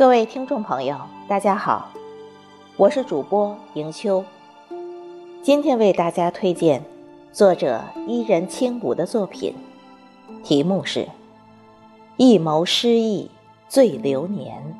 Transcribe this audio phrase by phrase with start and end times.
[0.00, 0.98] 各位听众朋友，
[1.28, 1.90] 大家好，
[2.78, 4.24] 我是主播迎秋。
[5.42, 6.82] 今天为大家推荐
[7.34, 9.54] 作者伊人轻舞的作品，
[10.42, 11.00] 题目是
[12.16, 13.30] 《一谋失意
[13.68, 14.74] 醉流年》。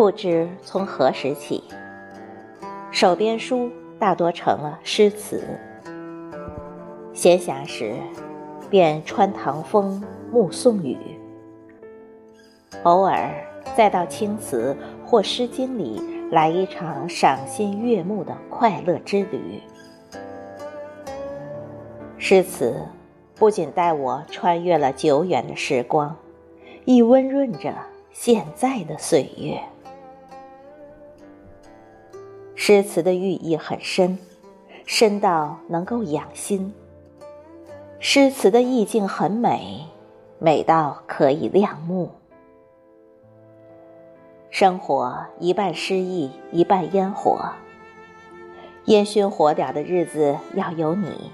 [0.00, 1.62] 不知从何时起，
[2.90, 5.44] 手边书大多成了诗词。
[7.12, 7.96] 闲暇时，
[8.70, 10.96] 便穿堂风，目送雨。
[12.84, 13.30] 偶尔
[13.76, 19.62] 再到青词或诗经里来一场赏心悦目的快乐之旅。
[22.16, 22.74] 诗词
[23.34, 26.16] 不仅带我穿越了久远的时光，
[26.86, 27.74] 亦温润着
[28.12, 29.60] 现在的岁月。
[32.70, 34.16] 诗词的寓意很深，
[34.86, 36.72] 深到能够养心。
[37.98, 39.86] 诗词的意境很美，
[40.38, 42.12] 美到可以亮目。
[44.50, 47.40] 生活一半诗意，一半烟火。
[48.84, 51.32] 烟熏火燎的日子要有你，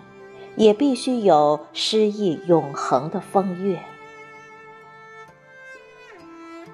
[0.56, 3.78] 也必须有诗意永恒的风月。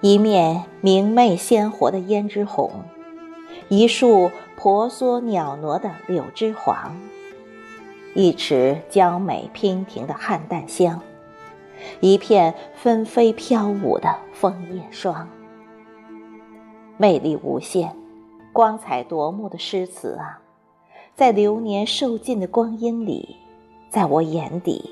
[0.00, 2.70] 一面明媚鲜活的胭脂红。
[3.68, 4.30] 一束
[4.62, 6.96] 婆娑袅娜的柳枝黄，
[8.14, 11.02] 一池娇美娉婷的菡萏香，
[11.98, 15.28] 一片纷飞飘舞的枫叶霜，
[16.96, 17.90] 魅力无限，
[18.52, 20.40] 光彩夺目的诗词啊，
[21.16, 23.34] 在流年受尽的光阴里，
[23.90, 24.88] 在我眼底，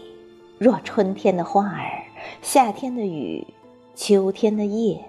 [0.58, 2.02] 若春天的花儿，
[2.42, 3.46] 夏天的雨，
[3.94, 5.00] 秋天的叶，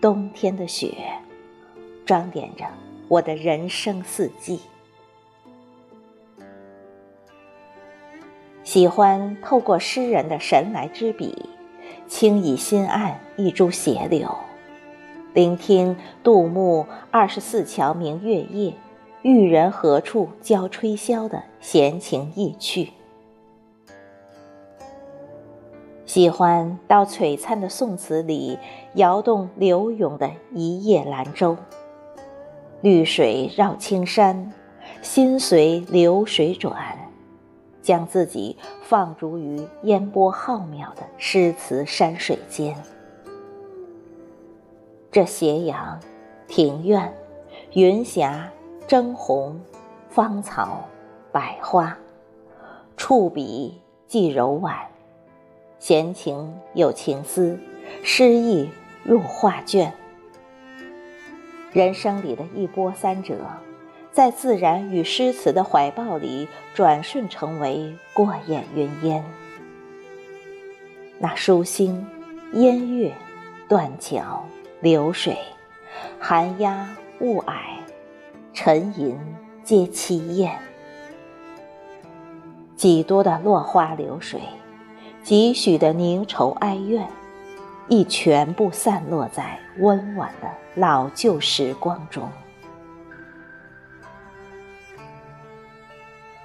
[0.00, 0.94] 冬天的雪，
[2.06, 2.64] 装点着。
[3.08, 4.60] 我的人生四季，
[8.62, 11.50] 喜欢透过诗人的神来之笔，
[12.08, 14.34] 轻倚心岸一株斜柳，
[15.34, 18.72] 聆听杜牧“二十四桥明月夜，
[19.20, 22.88] 玉人何处教吹箫”的闲情逸趣；
[26.06, 28.58] 喜欢到璀璨的宋词里，
[28.94, 31.58] 摇动柳永的一叶兰舟。
[32.84, 34.52] 绿水绕青山，
[35.00, 36.98] 心随流水转，
[37.80, 42.76] 将自己放逐于烟波浩渺的诗词山水间。
[45.10, 45.98] 这斜阳、
[46.46, 47.10] 庭院、
[47.72, 48.50] 云霞、
[48.86, 49.58] 征鸿、
[50.10, 50.82] 芳草、
[51.32, 51.96] 百花，
[52.98, 54.76] 触笔既柔婉，
[55.78, 57.58] 闲情有情思，
[58.02, 58.68] 诗意
[59.02, 59.90] 入画卷。
[61.74, 63.34] 人生里的一波三折，
[64.12, 69.24] 在自然与诗词的怀抱里，转瞬成为过眼云烟。
[71.18, 72.06] 那疏星、
[72.52, 73.12] 烟月、
[73.68, 74.44] 断桥、
[74.80, 75.36] 流水、
[76.20, 77.54] 寒鸦、雾霭、
[78.52, 79.18] 沉吟，
[79.64, 80.56] 皆凄艳。
[82.76, 84.40] 几多的落花流水，
[85.24, 87.04] 几许的凝愁哀怨。
[87.88, 92.28] 亦全部散落在温婉的老旧时光中，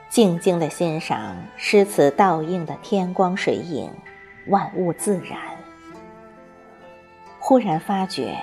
[0.09, 3.89] 静静的欣赏诗词倒映的天光水影，
[4.47, 5.39] 万物自然。
[7.39, 8.37] 忽然发觉，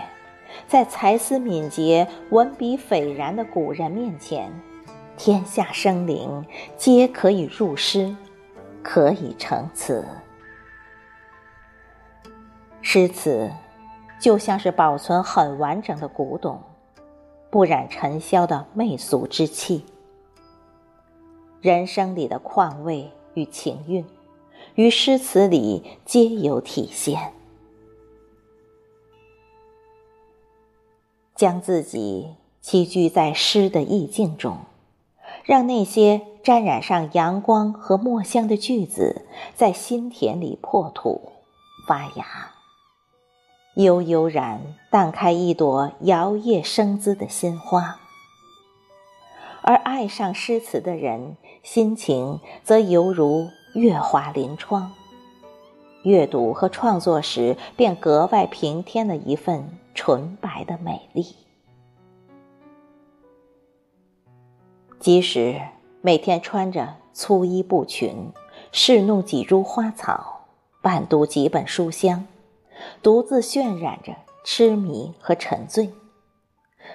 [0.66, 4.50] 在才思敏捷、文笔斐然的古人面前，
[5.18, 6.44] 天下生灵
[6.78, 8.16] 皆可以入诗，
[8.82, 10.02] 可以成词。
[12.88, 13.50] 诗词
[14.20, 16.62] 就像是保存很完整的古董，
[17.50, 19.84] 不染尘嚣的媚俗之气。
[21.60, 24.06] 人生里的况味与情韵，
[24.76, 27.32] 于诗词里皆有体现。
[31.34, 34.58] 将自己栖居在诗的意境中，
[35.42, 41.32] 让那些沾染上阳光和墨香的句子，在心田里破土
[41.88, 42.52] 发芽。
[43.76, 48.00] 悠悠然荡开一朵摇曳生姿的鲜花，
[49.60, 54.90] 而爱上诗词的人，心情则犹如月华临窗。
[56.04, 61.26] 阅读和创作时，便格外平添了一份纯白的美丽。
[64.98, 65.60] 即使
[66.00, 68.32] 每天穿着粗衣布裙，
[68.72, 70.46] 侍弄几株花草，
[70.80, 72.26] 伴读几本书香。
[73.02, 75.92] 独自渲染着痴迷和沉醉。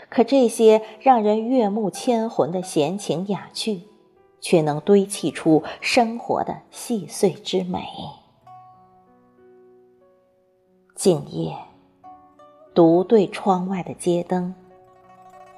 [0.09, 3.81] 可这些让人悦目千魂的闲情雅趣，
[4.39, 7.83] 却能堆砌出生活的细碎之美。
[10.95, 11.57] 静夜，
[12.73, 14.53] 独对窗外的街灯，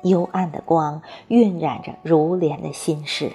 [0.03, 3.33] 幽暗的光晕染着如莲的心事。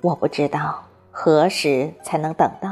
[0.00, 2.71] 我不知道何时才能等到，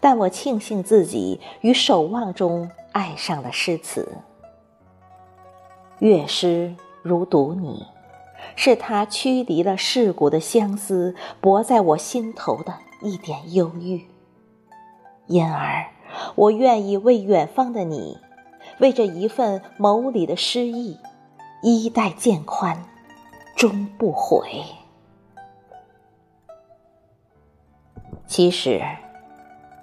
[0.00, 4.18] 但我庆幸自己于守望中爱上了诗词。
[5.98, 7.86] 乐诗如读你，
[8.56, 14.06] 是他驱离了世故的相思，泊在我心头的一点忧郁。
[15.26, 15.86] 因而，
[16.34, 18.18] 我愿意为远方的你，
[18.78, 20.98] 为这一份眸里的诗意，
[21.62, 22.84] 衣带渐宽，
[23.54, 24.64] 终不悔。
[28.26, 28.82] 其实，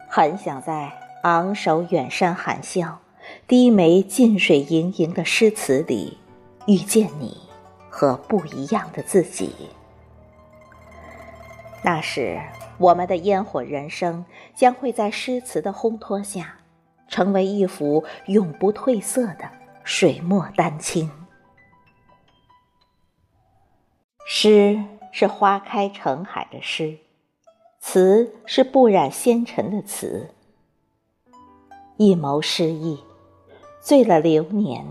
[0.07, 0.91] 很想在
[1.23, 2.99] 昂首远山含笑、
[3.47, 6.17] 低眉近水盈盈的诗词里，
[6.65, 7.37] 遇见你
[7.89, 9.53] 和不一样的自己。
[11.83, 12.41] 那时，
[12.77, 14.25] 我们的烟火人生
[14.55, 16.57] 将会在诗词的烘托下，
[17.07, 19.49] 成为一幅永不褪色的
[19.83, 21.11] 水墨丹青。
[24.25, 24.81] 诗
[25.11, 26.97] 是花开成海的诗。
[27.89, 30.29] 词是不染纤尘的词，
[31.95, 32.99] 一眸失意，
[33.79, 34.85] 醉了流年，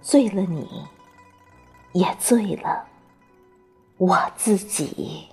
[0.00, 0.66] 醉了你，
[1.92, 2.86] 也醉了
[3.98, 5.28] 我自己。